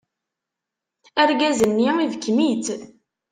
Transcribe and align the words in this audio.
Argaz-nni 1.21 1.87
ibekkem-itt. 2.03 2.67